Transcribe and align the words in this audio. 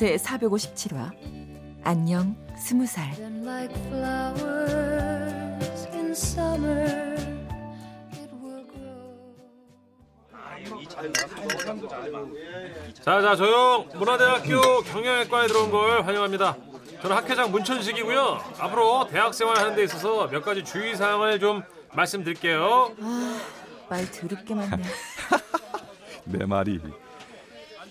제 0.00 0.16
457화 0.16 1.12
안녕 1.84 2.34
스무 2.56 2.86
살 2.86 3.10
자자 13.02 13.36
조용 13.36 13.86
문화대학교 13.92 14.80
경영학과에 14.84 15.46
들어온 15.48 15.70
걸 15.70 16.06
환영합니다. 16.06 16.56
저는 17.02 17.14
학회장 17.14 17.50
문천식이고요. 17.50 18.40
앞으로 18.58 19.06
대학생활 19.08 19.58
하는 19.58 19.76
데 19.76 19.84
있어서 19.84 20.28
몇 20.28 20.42
가지 20.42 20.64
주의사항을 20.64 21.38
좀 21.38 21.62
말씀드릴게요. 21.92 22.94
아, 23.02 23.40
말 23.90 24.10
더럽게 24.10 24.54
많네. 24.54 24.82
내 26.24 26.46
말이 26.46 26.80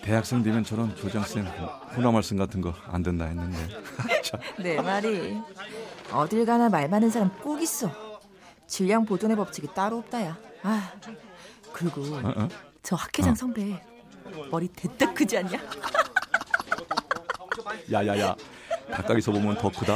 대학생 0.02 0.42
되면 0.42 0.64
저런 0.64 0.94
교장쌤 0.96 1.46
훈화 1.90 2.10
말씀 2.10 2.36
같은 2.36 2.60
거 2.60 2.74
안 2.86 3.02
된다 3.02 3.26
했는데 3.26 3.58
내 4.58 4.76
말이 4.80 5.38
어딜 6.12 6.44
가나 6.46 6.68
말 6.68 6.88
많은 6.88 7.10
사람 7.10 7.30
꼭 7.40 7.60
있어. 7.60 7.90
질량 8.66 9.04
보존의 9.04 9.36
법칙이 9.36 9.68
따로 9.74 9.98
없다야. 9.98 10.38
아 10.62 10.92
그리고 11.72 12.02
어, 12.02 12.32
어? 12.36 12.48
저 12.82 12.96
학회장 12.96 13.32
어. 13.32 13.34
선배 13.34 13.82
머리 14.50 14.68
대딱 14.68 15.14
크지 15.14 15.38
않냐? 15.38 15.58
야야야 17.92 18.34
가까이서 18.90 19.32
보면 19.32 19.56
더 19.58 19.70
크다 19.70 19.94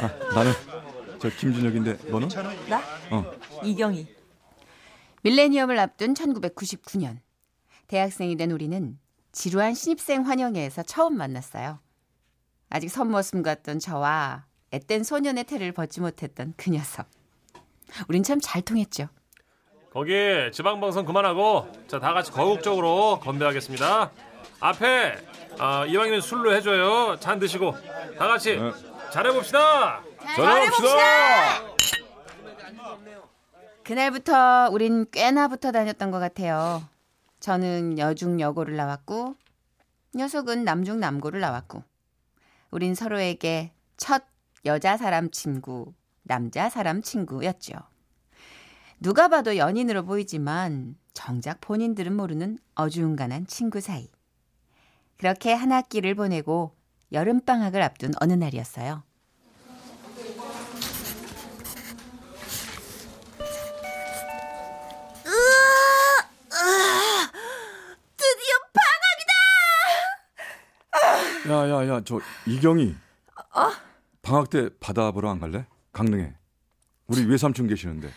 아, 0.00 0.34
나는 0.34 0.52
저 1.20 1.28
김준혁인데 1.28 2.10
너는? 2.10 2.28
나 2.68 2.82
어. 3.10 3.24
이경희. 3.62 4.06
밀레니엄을 5.22 5.78
앞둔 5.78 6.14
1999년 6.14 7.18
대학생이 7.88 8.36
된 8.36 8.50
우리는 8.50 8.98
지루한 9.32 9.74
신입생 9.74 10.22
환영회에서 10.26 10.82
처음 10.82 11.16
만났어요. 11.16 11.78
아직 12.70 12.88
선머슴 12.88 13.42
같던 13.42 13.78
저와 13.78 14.46
앳된 14.70 15.04
소년의 15.04 15.44
태를 15.44 15.72
벗지 15.72 16.00
못했던 16.00 16.54
그 16.56 16.70
녀석. 16.70 17.06
우린 18.08 18.22
참 18.22 18.40
잘 18.40 18.62
통했죠. 18.62 19.08
거기 19.92 20.10
지방방송 20.52 21.04
그만하고 21.04 21.70
자 21.86 21.98
다 21.98 22.14
같이 22.14 22.30
거국적으로 22.30 23.20
건배하겠습니다. 23.20 24.10
앞에 24.60 25.14
아, 25.58 25.84
이왕이면 25.84 26.22
술로 26.22 26.54
해줘요. 26.54 27.18
잔 27.20 27.38
드시고 27.38 27.74
다 28.18 28.26
같이 28.28 28.56
네. 28.56 28.72
잘해봅시다. 29.12 30.00
잘해봅시다 30.36 31.62
그날부터 33.84 34.70
우린 34.72 35.04
꽤나 35.10 35.48
붙어 35.48 35.72
다녔던 35.72 36.10
것 36.10 36.18
같아요. 36.20 36.82
저는 37.42 37.98
여중 37.98 38.38
여고를 38.38 38.76
나왔고 38.76 39.34
녀석은 40.14 40.62
남중 40.62 41.00
남고를 41.00 41.40
나왔고 41.40 41.82
우린 42.70 42.94
서로에게 42.94 43.72
첫 43.96 44.22
여자 44.64 44.96
사람 44.96 45.28
친구, 45.28 45.92
남자 46.22 46.68
사람 46.68 47.02
친구였죠. 47.02 47.74
누가 49.00 49.26
봐도 49.26 49.56
연인으로 49.56 50.04
보이지만 50.04 50.94
정작 51.14 51.60
본인들은 51.60 52.14
모르는 52.14 52.58
어중간한 52.76 53.48
친구 53.48 53.80
사이. 53.80 54.08
그렇게 55.16 55.52
한 55.52 55.72
학기를 55.72 56.14
보내고 56.14 56.76
여름방학을 57.10 57.82
앞둔 57.82 58.12
어느 58.20 58.34
날이었어요. 58.34 59.02
야야야 71.48 72.02
저 72.04 72.20
이경희 72.46 72.94
방학 74.22 74.50
때 74.50 74.68
바다 74.80 75.10
보러 75.10 75.30
안 75.30 75.40
갈래? 75.40 75.66
강릉에 75.92 76.34
우리 77.06 77.24
외삼촌 77.26 77.66
계시는데 77.66 78.10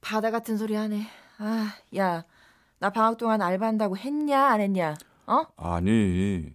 바다 0.00 0.30
같은 0.30 0.56
소리 0.56 0.74
하네. 0.74 1.06
아, 1.38 1.72
야, 1.96 2.24
나 2.78 2.90
방학 2.90 3.16
동안 3.16 3.40
알바한다고 3.40 3.96
했냐 3.96 4.44
안 4.46 4.60
했냐? 4.60 4.94
어? 5.26 5.44
아니 5.56 6.52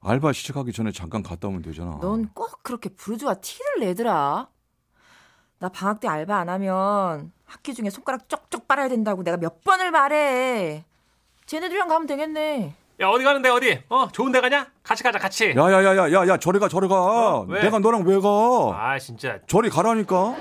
알바 0.00 0.32
시작하기 0.32 0.72
전에 0.72 0.90
잠깐 0.90 1.22
갔다 1.22 1.48
오면 1.48 1.62
되잖아 1.62 1.98
넌 2.00 2.28
꼭 2.34 2.62
그렇게 2.62 2.88
부르주아 2.88 3.34
티를 3.34 3.80
내더라. 3.80 4.48
나 5.58 5.68
방학 5.68 6.00
때 6.00 6.08
알바 6.08 6.36
안 6.36 6.48
하면 6.48 7.32
학기 7.44 7.74
중에 7.74 7.90
손가락 7.90 8.28
쪽쪽 8.28 8.66
빨아야 8.66 8.88
된다고 8.88 9.22
내가 9.22 9.36
몇 9.36 9.62
번을 9.62 9.90
말해. 9.90 10.84
쟤네들이랑 11.46 11.88
가면 11.88 12.06
되겠네. 12.06 12.74
야 13.02 13.08
어디 13.08 13.24
가는데 13.24 13.48
어디? 13.48 13.82
어 13.88 14.06
좋은 14.12 14.30
데 14.30 14.40
가냐? 14.40 14.68
같이 14.84 15.02
가자 15.02 15.18
같이. 15.18 15.54
야야야야야야 15.56 16.36
저리 16.36 16.60
가 16.60 16.68
저리 16.68 16.86
가 16.86 16.94
어, 17.02 17.46
왜? 17.48 17.62
내가 17.62 17.80
너랑 17.80 18.04
왜 18.06 18.20
가? 18.20 18.28
아 18.74 18.96
진짜 19.00 19.40
저리 19.48 19.68
가라니까 19.68 20.36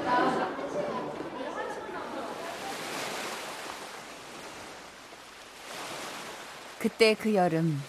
그때 6.80 7.16
그 7.16 7.34
여름 7.34 7.82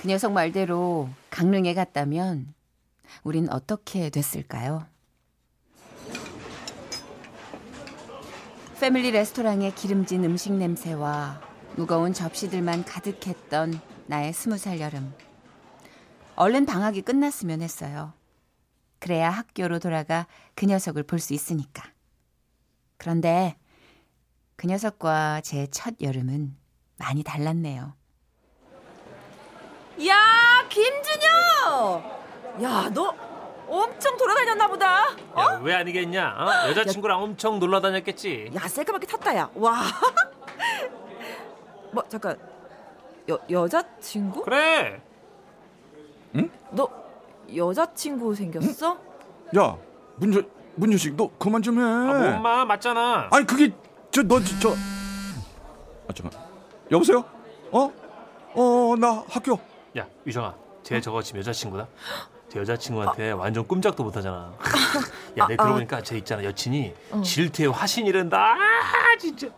그 0.00 0.08
녀석 0.08 0.32
말대로 0.32 1.10
강릉에 1.30 1.74
갔다면 1.74 2.54
우린 3.24 3.48
어떻게 3.50 4.08
됐을까요? 4.10 4.86
패밀리 8.80 9.10
레스토랑의 9.10 9.74
기름진 9.74 10.24
음식 10.24 10.52
냄새와 10.52 11.45
무거운 11.76 12.12
접시들만 12.12 12.84
가득했던 12.84 13.80
나의 14.06 14.32
스무 14.32 14.56
살 14.58 14.80
여름. 14.80 15.14
얼른 16.36 16.66
방학이 16.66 17.02
끝났으면 17.02 17.62
했어요. 17.62 18.12
그래야 18.98 19.30
학교로 19.30 19.78
돌아가 19.78 20.26
그 20.54 20.66
녀석을 20.66 21.02
볼 21.02 21.18
수 21.20 21.34
있으니까. 21.34 21.84
그런데 22.96 23.56
그 24.56 24.66
녀석과 24.66 25.42
제 25.42 25.66
첫 25.70 25.94
여름은 26.00 26.56
많이 26.98 27.22
달랐네요. 27.22 27.94
야, 30.06 30.66
김준영! 30.68 32.62
야, 32.62 32.90
너 32.92 33.14
엄청 33.68 34.16
돌아다녔나 34.16 34.68
보다. 34.68 35.10
어? 35.32 35.40
야 35.40 35.58
왜 35.62 35.74
아니겠냐? 35.74 36.28
어? 36.38 36.68
여자친구랑 36.70 37.22
엄청 37.22 37.58
놀러 37.58 37.80
다녔겠지. 37.80 38.50
야, 38.54 38.66
새까맣게 38.68 39.06
탔다, 39.06 39.36
야. 39.36 39.50
와. 39.54 39.82
뭐, 41.96 42.04
잠깐. 42.10 42.38
여, 43.30 43.38
여자친구? 43.48 44.42
그래. 44.42 45.00
너 46.70 46.88
여자친구 47.56 48.34
생겼어? 48.34 48.98
야 49.56 49.76
문저 50.16 50.42
문주식 50.74 51.16
너 51.16 51.30
그만 51.38 51.62
좀 51.62 51.78
해 51.78 51.82
아, 51.82 52.36
엄마 52.36 52.64
맞잖아. 52.66 53.28
아니 53.32 53.46
그게 53.46 53.72
저 54.10 54.22
너 54.22 54.38
저 54.60 54.74
아 56.08 56.12
잠깐 56.14 56.38
여보세요 56.90 57.24
어 57.72 57.90
어 58.54 58.96
나 58.96 59.24
학교 59.30 59.58
야 59.96 60.06
유정아, 60.26 60.54
쟤 60.82 61.00
저거 61.00 61.22
지금 61.22 61.38
여자친구다. 61.40 61.86
제 62.50 62.58
여자친구한테 62.60 63.30
완전 63.30 63.66
꼼짝도 63.66 64.04
못하잖아. 64.04 64.52
야, 65.38 65.46
내 65.46 65.56
들어보니까 65.56 66.02
쟤 66.02 66.18
있잖아 66.18 66.44
여친이 66.44 66.92
질투의 67.24 67.70
화신이란다. 67.72 68.38
아, 68.38 69.16
진짜. 69.18 69.48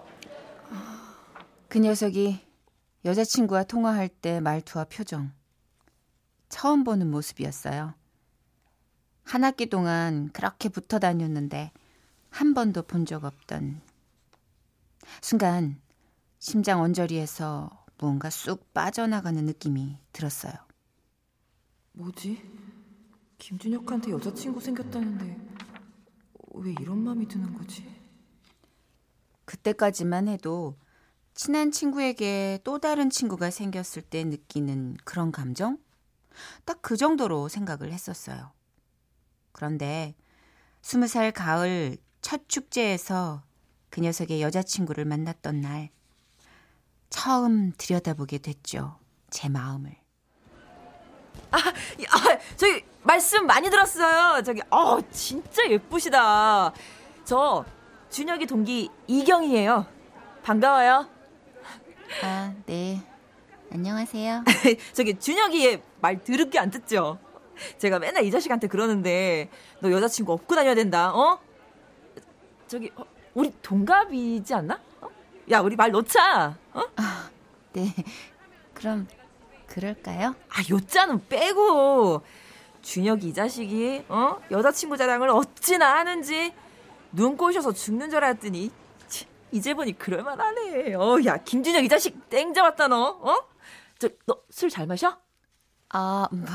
그 1.69 1.79
녀석이 1.79 2.41
여자친구와 3.05 3.65
통화할 3.65 4.09
때 4.09 4.41
말투와 4.41 4.85
표정. 4.85 5.33
처음 6.49 6.83
보는 6.85 7.11
모습이었어요. 7.11 7.95
한 9.25 9.45
학기 9.45 9.67
동안 9.67 10.31
그렇게 10.33 10.69
붙어 10.71 10.99
다녔는데 10.99 11.73
한 12.31 12.55
번도 12.55 12.83
본 12.83 13.05
적 13.05 13.25
없던. 13.25 13.81
순간 15.21 15.81
심장 16.39 16.81
언저리에서 16.81 17.71
무언가 17.99 18.31
쑥 18.31 18.73
빠져나가는 18.73 19.45
느낌이 19.45 19.99
들었어요. 20.13 20.53
뭐지? 21.93 22.41
김준혁한테 23.39 24.11
여자친구 24.13 24.61
생겼다는데 24.61 25.37
왜 26.55 26.75
이런 26.81 26.99
마음이 26.99 27.27
드는 27.29 27.53
거지? 27.57 27.87
그때까지만 29.45 30.29
해도 30.29 30.77
친한 31.39 31.71
친구에게 31.71 32.59
또 32.65 32.81
다른 32.81 33.11
친구가 33.11 33.51
생겼을 33.51 34.03
때 34.03 34.25
느끼는 34.25 34.97
그런 35.05 35.31
감정? 35.31 35.79
딱 36.65 36.79
그 36.83 36.97
정도로 36.97 37.49
생각을 37.49 37.93
했었어요. 37.93 38.51
그런데 39.53 40.17
스무 40.83 41.07
살 41.07 41.31
가을 41.31 41.97
첫 42.23 42.49
축제에서 42.49 43.45
그 43.89 44.01
녀석의 44.01 44.43
여자친구를 44.43 45.05
만났던 45.05 45.61
날, 45.61 45.91
처음 47.09 47.71
들여다보게 47.79 48.39
됐죠. 48.39 48.99
제 49.31 49.49
마음을. 49.49 49.95
아, 51.53 51.59
저기 52.57 52.85
말씀 53.05 53.47
많이 53.47 53.71
들었어요. 53.71 54.43
저기 54.43 54.61
어 54.71 54.99
진짜 55.13 55.71
예쁘시다. 55.71 56.73
저 57.25 57.65
준혁이 58.11 58.47
동기 58.47 58.91
이경이에요. 59.07 59.87
반가워요. 60.43 61.18
아, 62.23 62.55
네. 62.67 63.03
안녕하세요. 63.71 64.45
저기 64.95 65.19
준혁이 65.19 65.81
말 66.01 66.23
드럽게 66.23 66.59
안 66.59 66.71
듣죠? 66.71 67.19
제가 67.79 67.99
맨날 67.99 68.25
이 68.25 68.31
자식한테 68.31 68.67
그러는데 68.67 69.51
너 69.81 69.91
여자친구 69.91 70.33
없고 70.33 70.55
다녀야 70.55 70.75
된다. 70.75 71.15
어? 71.15 71.39
저기 72.67 72.91
어, 72.97 73.05
우리 73.35 73.53
동갑이지 73.63 74.55
않나? 74.55 74.81
어? 75.01 75.09
야 75.51 75.61
우리 75.61 75.77
말 75.77 75.91
놓자. 75.91 76.57
어? 76.73 76.83
아, 76.97 77.31
네. 77.73 77.95
그럼 78.75 79.07
그럴까요? 79.67 80.35
아 80.49 80.63
요자는 80.71 81.29
빼고 81.29 82.23
준혁이 82.81 83.29
이 83.29 83.35
자식이 83.35 84.05
어 84.09 84.39
여자친구 84.51 84.97
자랑을 84.97 85.29
어찌나 85.29 85.97
하는지 85.97 86.55
눈 87.13 87.37
꼬셔서 87.37 87.73
죽는 87.73 88.09
줄 88.09 88.25
알았더니 88.25 88.71
치, 88.71 88.73
이제 89.53 89.75
보니 89.75 89.99
그럴만하네. 89.99 90.95
어 90.95 91.19
야 91.25 91.37
김준혁 91.39 91.85
이 91.85 91.89
자식 91.89 92.29
땡 92.29 92.53
잡았다 92.55 92.89
너. 92.89 92.97
어? 93.23 93.49
저 93.99 94.09
너 94.27 94.43
술 94.51 94.71
잘 94.71 94.87
마셔? 94.87 95.19
아, 95.91 96.29
뭐 96.31 96.47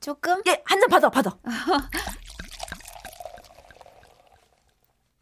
조금? 0.00 0.42
예, 0.46 0.62
한 0.66 0.80
잔 0.80 0.88
받아, 0.90 1.08
받아. 1.10 1.36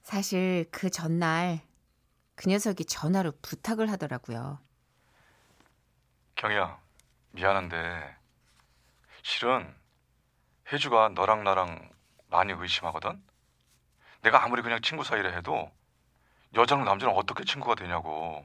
사실 0.02 0.66
그 0.70 0.90
전날 0.90 1.60
그 2.34 2.48
녀석이 2.48 2.84
전화로 2.86 3.32
부탁을 3.42 3.90
하더라고요. 3.92 4.58
경이야, 6.36 6.78
미안한데 7.32 8.16
실은 9.22 9.72
혜주가 10.72 11.10
너랑 11.10 11.44
나랑 11.44 11.90
많이 12.28 12.52
의심하거든. 12.52 13.22
내가 14.22 14.42
아무리 14.44 14.62
그냥 14.62 14.80
친구 14.82 15.04
사이라 15.04 15.30
해도 15.30 15.70
여자랑 16.54 16.84
남자랑 16.84 17.16
어떻게 17.16 17.44
친구가 17.44 17.74
되냐고. 17.74 18.44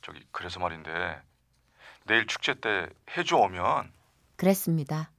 저기 0.00 0.24
그래서 0.32 0.58
말인데 0.58 1.22
내일 2.06 2.26
축제 2.26 2.54
때 2.54 2.88
혜주 3.16 3.36
오면 3.36 3.92
그랬습니다. 4.36 5.10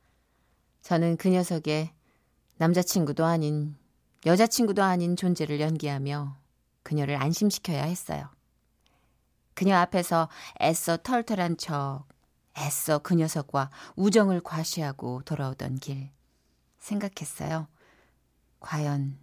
저는 0.81 1.17
그 1.17 1.29
녀석의 1.29 1.93
남자친구도 2.57 3.25
아닌 3.25 3.77
여자친구도 4.25 4.83
아닌 4.83 5.15
존재를 5.15 5.59
연기하며 5.61 6.37
그녀를 6.83 7.15
안심시켜야 7.21 7.83
했어요. 7.83 8.29
그녀 9.53 9.77
앞에서 9.77 10.29
애써 10.61 10.97
털털한 10.97 11.57
척, 11.57 12.05
애써 12.57 12.99
그 12.99 13.15
녀석과 13.15 13.69
우정을 13.95 14.41
과시하고 14.41 15.21
돌아오던 15.23 15.75
길. 15.75 16.11
생각했어요. 16.79 17.67
과연 18.59 19.17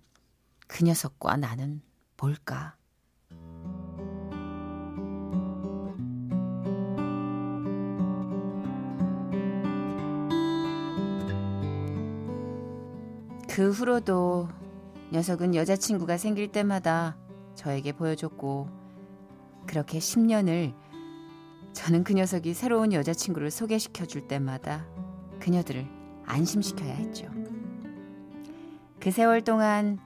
그 0.67 0.85
녀석과 0.85 1.37
나는 1.37 1.83
뭘까? 2.21 2.77
그 13.49 13.71
후로도 13.71 14.49
녀석은 15.13 15.55
여자친구가 15.55 16.19
생길 16.19 16.49
때마다 16.49 17.17
저에게 17.55 17.93
보여줬고, 17.93 18.69
그렇게 19.67 19.99
10년을 19.99 20.75
저는 21.73 22.05
그 22.05 22.13
녀석이 22.13 22.53
새로운 22.53 22.93
여자친구를 22.93 23.51
소개시켜 23.51 24.05
줄 24.05 24.29
때마다 24.29 24.87
그녀들을 25.41 25.87
안심시켜야 26.27 26.93
했죠. 26.93 27.31
그 29.01 29.11
세월 29.11 29.43
동안 29.43 29.99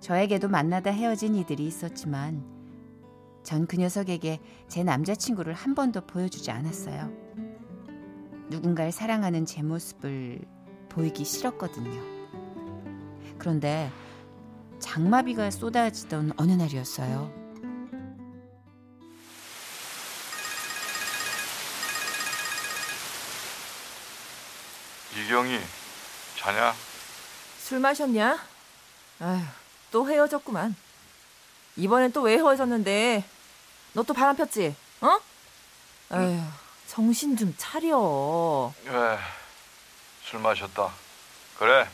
저에게도 0.00 0.48
만나다 0.48 0.90
헤어진 0.90 1.34
이들이 1.34 1.66
있었지만 1.66 2.44
전 3.42 3.66
그 3.66 3.76
녀석에게 3.76 4.40
제 4.68 4.84
남자친구를 4.84 5.54
한 5.54 5.74
번도 5.74 6.02
보여주지 6.06 6.50
않았어요. 6.50 7.10
누군가를 8.50 8.92
사랑하는 8.92 9.46
제 9.46 9.62
모습을 9.62 10.40
보이기 10.88 11.24
싫었거든요. 11.24 12.02
그런데 13.38 13.90
장마비가 14.80 15.50
쏟아지던 15.50 16.32
어느 16.36 16.52
날이었어요. 16.52 17.32
이경이 25.16 25.58
자냐? 26.36 26.74
술 27.60 27.80
마셨냐? 27.80 28.38
아휴, 29.20 29.42
또 29.90 30.08
헤어졌구만. 30.08 30.76
이번엔 31.76 32.12
또 32.12 32.22
왜 32.22 32.34
헤어졌는데? 32.36 33.24
너 33.94 34.02
또 34.02 34.12
바람 34.14 34.36
폈지? 34.36 34.74
어? 35.00 35.18
아휴, 36.10 36.40
정신 36.86 37.36
좀 37.36 37.54
차려. 37.56 38.72
왜? 38.84 39.18
술 40.24 40.40
마셨다. 40.40 40.92
그래, 41.58 41.88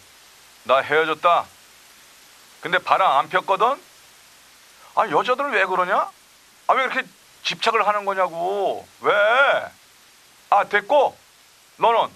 나 0.64 0.79
헤어졌다. 0.79 1.46
근데 2.61 2.79
바람 2.79 3.12
안 3.19 3.29
폈거든? 3.29 3.81
아, 4.96 5.08
여자들은 5.08 5.50
왜 5.50 5.64
그러냐? 5.67 6.11
아, 6.67 6.73
왜 6.73 6.85
이렇게 6.85 7.05
집착을 7.43 7.87
하는 7.87 8.05
거냐고. 8.05 8.87
왜? 9.00 9.12
아, 10.50 10.64
됐고, 10.69 11.17
너는? 11.76 12.08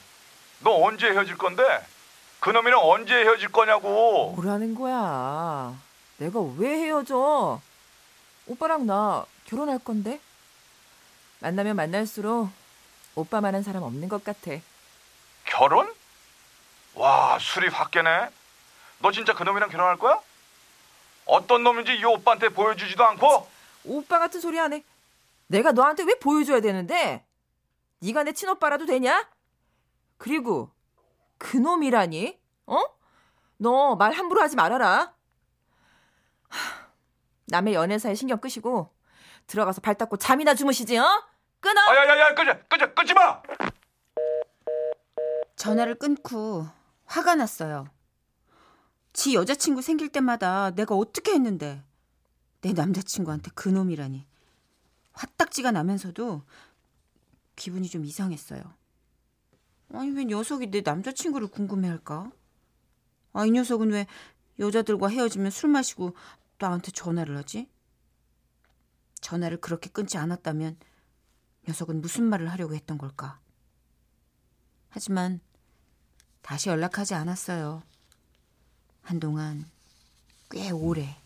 너 0.60 0.70
언제 0.84 1.08
헤어질 1.10 1.36
건데? 1.38 1.62
그놈이랑 2.48 2.80
언제 2.82 3.14
헤어질 3.14 3.52
거냐고. 3.52 4.32
뭐라는 4.34 4.75
거야? 4.75 5.78
내가 6.16 6.40
왜 6.56 6.78
헤어져? 6.78 7.61
오빠랑 8.46 8.87
나 8.87 9.26
결혼할 9.44 9.78
건데? 9.78 10.18
만나면 11.40 11.76
만날수록 11.76 12.49
오빠만한 13.16 13.62
사람 13.62 13.82
없는 13.82 14.08
것 14.08 14.25
같아. 14.25 14.52
결혼? 15.44 15.92
와, 16.94 17.38
술이 17.38 17.68
확 17.68 17.90
깨네. 17.90 18.30
너 19.00 19.12
진짜 19.12 19.34
그놈이랑 19.34 19.68
결혼할 19.68 19.99
거야? 19.99 20.18
어떤 21.26 21.62
놈인지 21.62 21.96
이 21.96 22.04
오빠한테 22.06 22.49
보여주지도 22.49 23.04
않고? 23.04 23.46
오빠 23.84 24.18
같은 24.18 24.40
소리 24.40 24.58
안 24.58 24.73
해. 24.73 24.82
내가 25.49 25.73
너한테 25.73 26.02
왜 26.04 26.14
보여줘야 26.18 26.61
되는데? 26.62 27.23
네가 27.99 28.23
내 28.23 28.32
친오빠라도 28.32 28.87
되냐? 28.87 29.28
그리고 30.16 30.70
그놈이라니? 31.38 32.38
어? 32.66 32.80
너 33.59 33.97
말 33.97 34.12
함부로 34.12 34.40
하지 34.40 34.57
말아라. 34.57 35.14
하, 36.49 36.88
남의 37.47 37.75
연애사에 37.75 38.14
신경 38.14 38.38
끄시고 38.40 38.95
들어가서 39.47 39.80
발 39.80 39.95
닦고 39.97 40.16
잠이나 40.18 40.54
주무시지, 40.54 40.97
어? 40.99 41.04
끊어! 41.61 41.80
아, 41.80 41.97
야, 41.97 42.07
야, 42.09 42.18
야, 42.21 42.35
끄지, 42.35 42.50
끄지, 42.68 42.95
끄지 42.95 43.14
마! 43.14 43.42
전화를 45.57 45.97
끊고 45.97 46.66
화가 47.07 47.35
났어요. 47.35 47.88
지 49.12 49.35
여자친구 49.35 49.83
생길 49.83 50.09
때마다 50.11 50.71
내가 50.71 50.95
어떻게 50.95 51.33
했는데 51.33 51.83
내 52.61 52.73
남자친구한테 52.73 53.50
그놈이라니 53.54 54.26
화딱지가 55.12 55.73
나면서도 55.73 56.42
기분이 57.57 57.88
좀 57.88 58.04
이상했어요. 58.04 58.62
아니 59.92 60.11
왜 60.11 60.25
녀석이 60.25 60.71
내 60.71 60.83
남자친구를 60.83 61.49
궁금해할까? 61.49 62.30
아 63.33 63.45
이 63.47 63.50
녀석은 63.50 63.90
왜 63.90 64.07
여자들과 64.59 65.09
헤어지면 65.09 65.50
술 65.50 65.71
마시고 65.71 66.16
나한테 66.59 66.90
전화를 66.90 67.37
하지? 67.37 67.68
전화를 69.21 69.61
그렇게 69.61 69.90
끊지 69.90 70.18
않았다면 70.18 70.76
녀석은 71.68 72.00
무슨 72.00 72.25
말을 72.25 72.50
하려고 72.50 72.75
했던 72.75 72.99
걸까? 72.99 73.40
하지만 74.88 75.40
다시 76.42 76.68
연락하지 76.71 77.14
않았어요. 77.14 77.83
한동안 79.02 79.66
꽤 80.50 80.71
오래. 80.71 81.16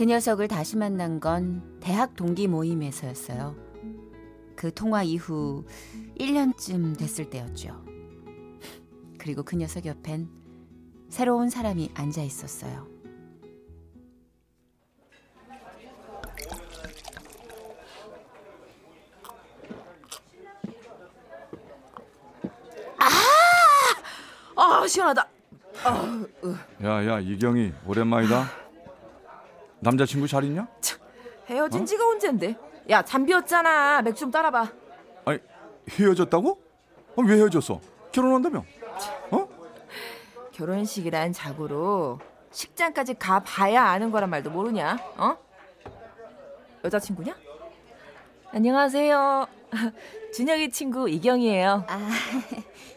그 0.00 0.06
녀석을 0.06 0.48
다시 0.48 0.78
만난 0.78 1.20
건 1.20 1.78
대학 1.78 2.16
동기 2.16 2.48
모임에서였어요. 2.48 3.54
그 4.56 4.72
통화 4.72 5.02
이후 5.02 5.66
1년쯤 6.18 6.96
됐을 6.96 7.28
때였죠. 7.28 7.84
그리고 9.18 9.42
그 9.42 9.56
녀석 9.56 9.84
옆엔 9.84 10.26
새로운 11.10 11.50
사람이 11.50 11.90
앉아 11.92 12.22
있었어요. 12.22 12.88
아 24.56 24.86
시원하다. 24.88 25.28
야야 26.82 27.20
이경이 27.20 27.74
오랜만이다. 27.86 28.69
남자친구 29.80 30.28
잘 30.28 30.44
있냐? 30.44 30.66
헤어진 31.46 31.84
지가 31.86 32.06
언젠데? 32.08 32.56
야 32.90 33.02
잠비었잖아. 33.02 34.02
맥주 34.02 34.20
좀 34.20 34.30
따라봐. 34.30 34.68
아니 35.24 35.38
헤어졌다고? 35.90 36.60
어, 37.16 37.22
왜 37.22 37.36
헤어졌어? 37.36 37.80
결혼한다며? 38.12 38.64
어? 39.30 39.48
결혼식이란 40.52 41.32
자고로 41.32 42.18
식장까지 42.50 43.14
가 43.14 43.40
봐야 43.40 43.84
아는 43.84 44.10
거란 44.10 44.28
말도 44.30 44.50
모르냐? 44.50 44.98
어? 45.16 45.36
여자친구냐? 46.84 47.34
안녕하세요. 48.52 49.46
준혁이 50.34 50.70
친구 50.70 51.08
이경이에요. 51.08 51.84
아, 51.88 52.10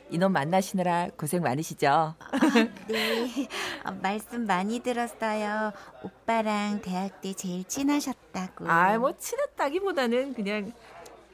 이놈 0.09 0.31
만나시느라 0.31 1.09
고생 1.17 1.41
많으시죠? 1.41 2.15
네. 2.87 3.47
어, 3.85 3.91
말씀 3.91 4.45
많이 4.45 4.79
들었어요. 4.79 5.71
오빠랑 6.03 6.81
대학 6.81 7.21
때 7.21 7.33
제일 7.33 7.63
친하셨다고. 7.63 8.69
아, 8.69 8.97
뭐 8.97 9.17
친했다기보다는 9.17 10.33
그냥 10.33 10.71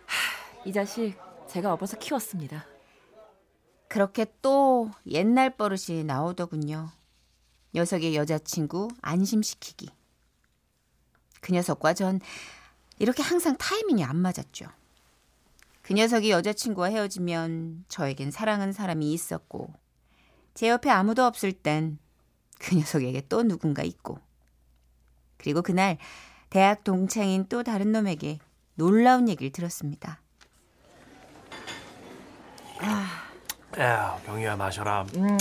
하, 0.05 0.63
이 0.65 0.74
자식 0.74 1.15
제가 1.48 1.74
업어서 1.74 1.98
키웠습니다. 1.98 2.65
그렇게 3.88 4.25
또 4.41 4.91
옛날 5.08 5.50
버릇이 5.50 6.03
나오더군요. 6.03 6.89
녀석의 7.74 8.15
여자친구 8.15 8.89
안심시키기. 9.01 9.89
그 11.41 11.53
녀석과 11.53 11.93
전 11.93 12.19
이렇게 13.00 13.24
항상 13.24 13.55
타이밍이 13.58 14.03
안 14.03 14.17
맞았죠. 14.17 14.67
그 15.89 15.96
녀석이 15.96 16.29
여자친구와 16.29 16.89
헤어지면 16.89 17.86
저에겐 17.88 18.29
사랑하는 18.29 18.74
사람이 18.74 19.12
있었고 19.12 19.74
제 20.53 20.69
옆에 20.69 20.91
아무도 20.91 21.25
없을 21.25 21.51
땐 21.51 21.98
그 22.60 22.75
녀석에게 22.75 23.24
또 23.27 23.41
누군가 23.41 23.81
있고 23.81 24.19
그리고 25.38 25.63
그날 25.63 25.98
대학 26.51 26.84
동창인 26.84 27.48
또 27.50 27.63
다른 27.63 27.91
놈에게 27.91 28.38
놀라운 28.75 29.29
얘기를 29.29 29.51
들었습니다. 29.51 30.22
야 33.79 34.19
경이야 34.27 34.58
마셔라. 34.58 35.08
음, 35.15 35.38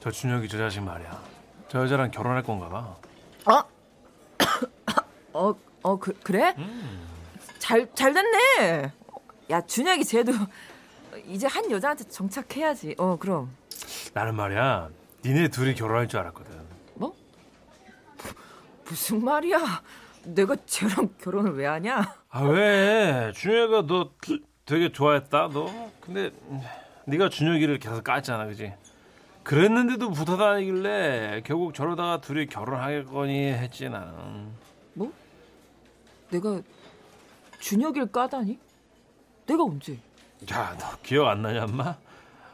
저 0.00 0.10
준혁이 0.10 0.48
저 0.48 0.56
자식 0.56 0.80
말이야. 0.80 1.22
저 1.68 1.82
여자랑 1.82 2.10
결혼할 2.10 2.42
건가 2.42 2.70
봐. 2.70 2.96
어? 3.52 3.68
어, 5.34 5.54
어, 5.82 5.98
그, 5.98 6.18
그래? 6.22 6.54
잘, 7.58 7.92
잘 7.94 8.14
됐네. 8.14 9.03
야, 9.50 9.60
준혁이 9.60 10.04
쟤도 10.04 10.32
이제 11.26 11.46
한 11.46 11.70
여자한테 11.70 12.04
정착해야지. 12.04 12.94
어, 12.98 13.16
그럼. 13.18 13.50
나는 14.12 14.34
말이야. 14.34 14.88
니네 15.24 15.48
둘이 15.48 15.74
결혼할 15.74 16.08
줄 16.08 16.20
알았거든. 16.20 16.52
뭐? 16.94 17.14
무슨 18.84 19.24
말이야? 19.24 19.58
내가 20.24 20.56
쟤랑 20.66 21.10
결혼을 21.20 21.54
왜 21.56 21.66
하냐? 21.66 22.14
아 22.30 22.42
왜? 22.42 23.32
준혁이가 23.34 23.86
너 23.86 24.10
되게 24.64 24.90
좋아했다 24.90 25.48
너. 25.52 25.90
근데 26.00 26.30
네가 27.06 27.28
준혁이를 27.28 27.78
계속 27.78 28.02
깠잖아, 28.04 28.46
그지? 28.48 28.72
그랬는데도 29.42 30.10
붙어 30.10 30.38
다니길래 30.38 31.42
결국 31.44 31.74
저러다가 31.74 32.20
둘이 32.22 32.46
결혼하겠거니 32.46 33.52
했지 33.52 33.88
나는. 33.90 34.48
뭐? 34.94 35.12
내가 36.30 36.60
준혁이를 37.60 38.10
까다니? 38.10 38.58
내가 39.46 39.62
언제? 39.64 39.98
야, 40.52 40.76
너 40.78 40.86
기억 41.02 41.28
안 41.28 41.42
나냐, 41.42 41.64
엄마? 41.64 41.96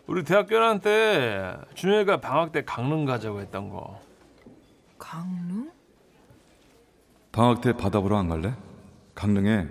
우리 0.07 0.25
대학교 0.25 0.59
날때 0.59 1.57
준혁이가 1.75 2.21
방학 2.21 2.53
때 2.53 2.65
강릉 2.65 3.05
가자고 3.05 3.41
했던 3.41 3.69
거. 3.69 4.01
강릉? 4.99 5.71
방학 7.33 7.61
때 7.61 7.73
바다 7.77 8.01
보러 8.01 8.19
안 8.19 8.29
갈래? 8.29 8.55
강릉에 9.15 9.69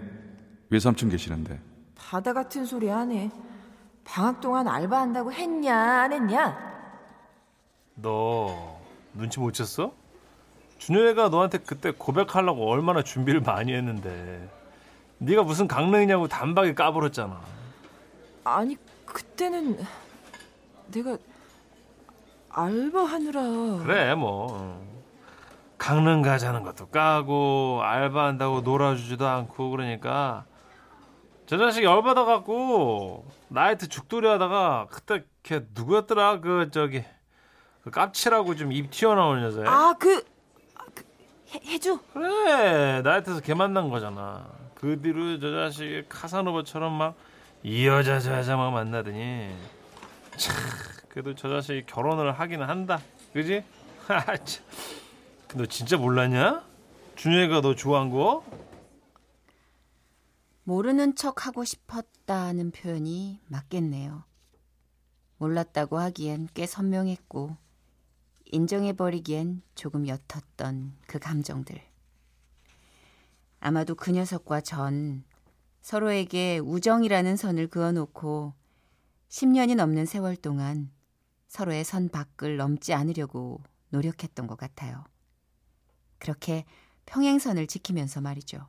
외삼촌 0.70 1.10
계시는데. 1.10 1.60
바다 1.96 2.34
같은 2.34 2.66
소리 2.66 2.88
하네. 2.88 3.30
방학 4.06 4.40
동안 4.42 4.68
알바한다고 4.68 5.32
했냐, 5.34 5.76
안 6.04 6.14
했냐? 6.14 6.58
너 7.96 8.80
눈치 9.14 9.40
못 9.40 9.54
챘어? 9.54 9.92
준혁이가 10.78 11.30
너한테 11.30 11.58
그때 11.60 11.92
고백하려고 11.92 12.70
얼마나 12.72 13.04
준비를 13.04 13.42
많이 13.42 13.74
했는데 13.74 14.50
네가 15.20 15.44
무슨 15.44 15.68
강릉이냐고 15.68 16.28
단박에 16.28 16.74
까불었잖아. 16.74 17.42
아니, 18.46 18.78
그때는 19.06 19.78
내가 20.92 21.18
알바하느라. 22.50 23.84
그래 23.84 24.16
뭐 24.16 24.82
강릉 25.78 26.22
가자는 26.22 26.64
것도 26.64 26.88
까고 26.90 27.82
알바한다고 27.84 28.62
놀아주지도 28.62 29.28
않고 29.28 29.70
그러니까 29.70 30.46
저 31.46 31.58
자식 31.58 31.84
열받아 31.84 32.26
갖고 32.26 33.26
나이트 33.50 33.88
죽돌이 33.88 34.28
하다가 34.28 34.88
그때 34.90 35.24
걔 35.44 35.66
누구였더라 35.74 36.40
그 36.42 36.70
저기 36.72 37.04
그 37.84 37.92
깝치라고 37.92 38.56
좀 38.56 38.72
입 38.72 38.90
튀어나오는 38.92 39.44
여자 39.44 39.62
아, 39.72 39.94
그, 39.98 40.24
아, 40.76 40.84
그 40.94 41.04
해, 41.54 41.60
해주? 41.74 42.00
그래 42.14 43.02
나이트에서 43.02 43.42
걔 43.42 43.54
만난 43.54 43.90
거잖아 43.90 44.48
그 44.80 45.00
뒤로 45.02 45.40
저 45.40 45.52
자식이 45.52 46.06
카사노바처럼 46.10 46.94
막 46.94 47.16
이 47.62 47.86
여자 47.86 48.20
저 48.20 48.38
여자 48.38 48.56
막 48.56 48.72
만나더니 48.72 49.54
참 50.38 50.56
그래도 51.10 51.36
저 51.36 51.50
자식이 51.50 51.86
결혼을 51.88 52.32
하기는 52.32 52.68
한다 52.68 53.02
그지? 53.34 53.64
하, 54.08 54.38
참. 54.38 54.66
너 55.56 55.66
진짜 55.66 55.98
몰랐냐? 55.98 56.64
준혁이가 57.16 57.62
너 57.62 57.76
좋아한 57.76 58.12
거? 58.12 58.44
모르는 60.64 61.16
척 61.16 61.46
하고 61.46 61.66
싶었다는 61.66 62.72
표현이 62.72 63.42
맞겠네요. 63.48 64.24
몰랐다고 65.38 65.98
하기엔 65.98 66.50
꽤 66.54 66.66
선명했고, 66.66 67.56
인정해버리기엔 68.46 69.62
조금 69.76 70.08
옅었던 70.08 70.94
그 71.08 71.18
감정들. 71.20 71.82
아마도 73.60 73.96
그 73.96 74.12
녀석과 74.12 74.62
전 74.62 75.24
서로에게 75.82 76.60
우정이라는 76.60 77.36
선을 77.36 77.68
그어놓고 77.68 78.54
10년이 79.30 79.76
넘는 79.76 80.06
세월 80.06 80.36
동안 80.36 80.92
서로의 81.48 81.84
선 81.84 82.10
밖을 82.10 82.58
넘지 82.58 82.94
않으려고 82.94 83.62
노력했던 83.90 84.48
것 84.48 84.58
같아요. 84.58 85.04
그렇게 86.20 86.66
평행선을 87.06 87.68
지키면서 87.68 88.22
말이죠. 88.22 88.68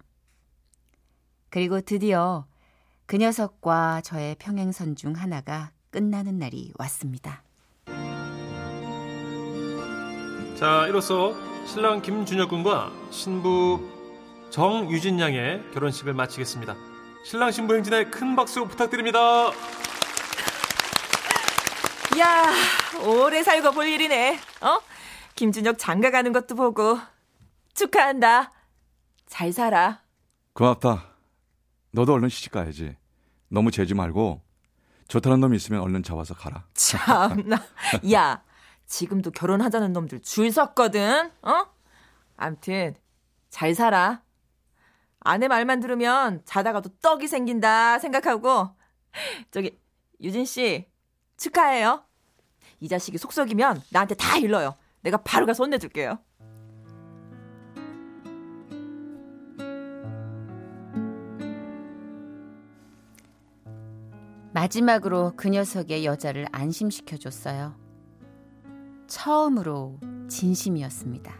그리고 1.50 1.80
드디어 1.80 2.46
그 3.06 3.16
녀석과 3.16 4.02
저의 4.02 4.36
평행선 4.38 4.96
중 4.96 5.14
하나가 5.14 5.72
끝나는 5.90 6.38
날이 6.38 6.72
왔습니다. 6.78 7.42
자 10.56 10.86
이로써 10.86 11.34
신랑 11.66 12.02
김준혁 12.02 12.50
군과 12.50 12.92
신부 13.10 13.99
정유진 14.50 15.20
양의 15.20 15.62
결혼식을 15.72 16.12
마치겠습니다 16.14 16.74
신랑 17.24 17.50
신부 17.50 17.74
행진에 17.74 18.04
큰 18.06 18.34
박수 18.34 18.66
부탁드립니다 18.66 19.50
야, 22.18 22.52
오래 23.02 23.42
살고 23.42 23.70
볼 23.70 23.86
일이네. 23.86 24.38
어? 24.60 24.80
김준혁 25.36 25.78
장가 25.78 26.10
가는 26.10 26.32
것도 26.32 26.54
보고 26.54 26.98
축하한다. 27.72 28.52
잘 29.26 29.52
살아. 29.52 30.02
고맙다. 30.52 31.14
너도 31.92 32.12
얼른 32.12 32.28
시집 32.28 32.52
가야지. 32.52 32.96
너무 33.48 33.70
재지 33.70 33.94
말고 33.94 34.42
좋다는 35.08 35.40
놈 35.40 35.54
있으면 35.54 35.80
얼른 35.80 36.02
잡아서 36.02 36.34
가라. 36.34 36.64
참나. 36.74 37.64
야, 38.12 38.42
지금도 38.86 39.30
결혼하자는 39.30 39.92
놈들 39.92 40.20
줄 40.20 40.50
섰거든. 40.52 41.30
어? 41.42 41.66
암튼 42.36 42.96
잘 43.48 43.74
살아. 43.74 44.20
아내 45.20 45.48
말만 45.48 45.80
들으면 45.80 46.42
자다가도 46.44 46.90
떡이 47.00 47.28
생긴다 47.28 47.98
생각하고 47.98 48.70
저기 49.50 49.78
유진 50.20 50.44
씨 50.44 50.88
축하해요. 51.36 52.04
이 52.80 52.88
자식이 52.88 53.18
속썩이면 53.18 53.82
나한테 53.90 54.14
다 54.14 54.38
일러요. 54.38 54.74
내가 55.02 55.18
바로 55.18 55.46
가서 55.46 55.64
혼내줄게요. 55.64 56.18
마지막으로 64.52 65.34
그 65.36 65.48
녀석의 65.48 66.04
여자를 66.04 66.46
안심시켜줬어요. 66.50 67.78
처음으로 69.06 69.98
진심이었습니다. 70.28 71.32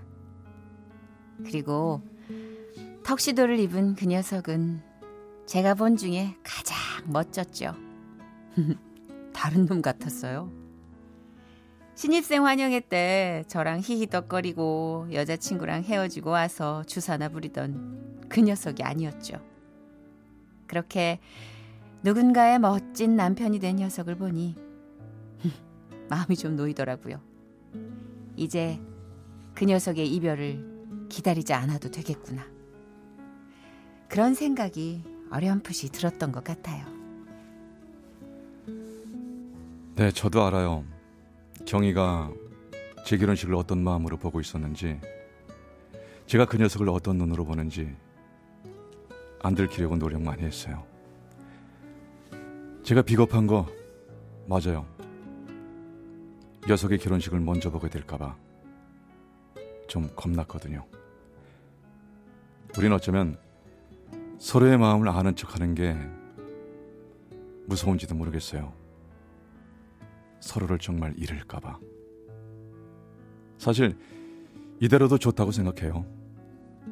그리고 1.44 2.02
턱시도를 3.10 3.58
입은 3.58 3.96
그 3.96 4.06
녀석은 4.06 4.82
제가 5.44 5.74
본 5.74 5.96
중에 5.96 6.36
가장 6.44 6.78
멋졌죠. 7.06 7.74
다른 9.34 9.66
놈 9.66 9.82
같았어요. 9.82 10.48
신입생 11.96 12.46
환영회 12.46 12.78
때 12.88 13.42
저랑 13.48 13.80
히히덕거리고 13.80 15.08
여자친구랑 15.12 15.82
헤어지고 15.82 16.30
와서 16.30 16.84
주사나 16.84 17.30
부리던 17.30 18.26
그 18.28 18.42
녀석이 18.42 18.84
아니었죠. 18.84 19.44
그렇게 20.68 21.18
누군가의 22.04 22.60
멋진 22.60 23.16
남편이 23.16 23.58
된 23.58 23.74
녀석을 23.74 24.14
보니 24.14 24.54
마음이 26.08 26.36
좀 26.36 26.54
놓이더라고요. 26.54 27.20
이제 28.36 28.80
그 29.56 29.64
녀석의 29.64 30.14
이별을 30.14 31.08
기다리지 31.08 31.52
않아도 31.54 31.90
되겠구나. 31.90 32.59
그런 34.10 34.34
생각이 34.34 35.04
어렴풋이 35.30 35.90
들었던 35.90 36.32
것 36.32 36.42
같아요. 36.42 36.84
네, 39.94 40.10
저도 40.10 40.44
알아요. 40.44 40.84
경희가 41.64 42.32
제 43.06 43.16
결혼식을 43.16 43.54
어떤 43.54 43.84
마음으로 43.84 44.16
보고 44.16 44.40
있었는지, 44.40 45.00
제가 46.26 46.46
그 46.46 46.56
녀석을 46.56 46.88
어떤 46.88 47.18
눈으로 47.18 47.44
보는지 47.44 47.94
안 49.42 49.54
들키려고 49.54 49.96
노력 49.96 50.22
많이 50.22 50.42
했어요. 50.42 50.84
제가 52.82 53.02
비겁한 53.02 53.46
거 53.46 53.68
맞아요. 54.48 54.88
녀석의 56.68 56.98
결혼식을 56.98 57.38
먼저 57.38 57.70
보게 57.70 57.88
될까봐 57.88 58.36
좀 59.86 60.10
겁났거든요. 60.16 60.84
우린 62.76 62.92
어쩌면 62.92 63.38
서로의 64.40 64.78
마음을 64.78 65.08
아는 65.10 65.36
척 65.36 65.54
하는 65.54 65.74
게 65.74 65.94
무서운지도 67.66 68.14
모르겠어요. 68.14 68.72
서로를 70.40 70.78
정말 70.78 71.12
잃을까봐. 71.16 71.78
사실 73.58 73.98
이대로도 74.80 75.18
좋다고 75.18 75.52
생각해요. 75.52 76.06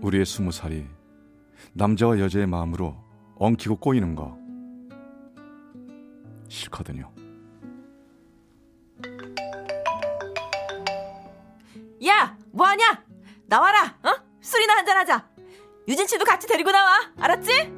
우리의 0.02 0.26
스무 0.26 0.52
살이 0.52 0.86
남자와 1.72 2.20
여자의 2.20 2.46
마음으로 2.46 2.94
엉키고 3.36 3.76
꼬이는 3.76 4.14
거 4.14 4.38
싫거든요. 6.48 7.10
야, 12.06 12.36
뭐하냐? 12.52 13.04
나와라. 13.46 13.96
어? 14.04 14.14
술이나 14.42 14.76
한잔 14.76 14.98
하자. 14.98 15.28
유진 15.88 16.06
씨도 16.06 16.24
같이 16.26 16.46
데리고 16.46 16.70
나와. 16.70 17.00
알았지? 17.18 17.77